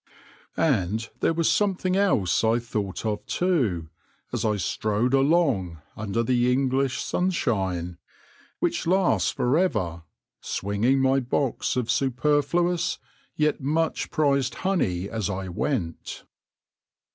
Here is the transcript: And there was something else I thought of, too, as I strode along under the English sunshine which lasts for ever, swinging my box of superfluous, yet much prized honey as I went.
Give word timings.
And 0.57 1.07
there 1.19 1.31
was 1.31 1.47
something 1.47 1.95
else 1.95 2.43
I 2.43 2.57
thought 2.57 3.05
of, 3.05 3.23
too, 3.27 3.91
as 4.33 4.43
I 4.43 4.55
strode 4.57 5.13
along 5.13 5.79
under 5.95 6.23
the 6.23 6.51
English 6.51 6.99
sunshine 6.99 7.99
which 8.57 8.87
lasts 8.87 9.29
for 9.29 9.55
ever, 9.59 10.01
swinging 10.39 11.01
my 11.01 11.19
box 11.19 11.75
of 11.75 11.91
superfluous, 11.91 12.97
yet 13.35 13.61
much 13.61 14.09
prized 14.09 14.55
honey 14.65 15.07
as 15.07 15.29
I 15.29 15.49
went. 15.49 16.23